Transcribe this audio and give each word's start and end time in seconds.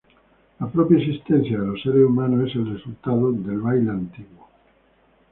La 0.59 0.65
propia 0.67 0.97
existencia 0.97 1.59
de 1.61 1.67
los 1.67 1.79
seres 1.83 2.03
humanos 2.03 2.49
es 2.49 2.55
el 2.55 2.73
resultado 2.73 3.31
del 3.33 3.59
baile 3.61 3.91
antiguo. 3.91 4.49